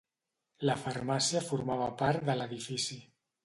La 0.69 0.75
farmàcia 0.83 1.43
formava 1.51 1.93
part 2.03 2.29
de 2.33 2.41
l'edifici. 2.41 3.03